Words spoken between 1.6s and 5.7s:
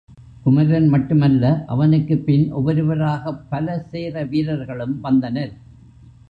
அவனுக்குப்பின் ஒவ்வொருவராகப் பல சேர வீரர்களும் வந்தனர்.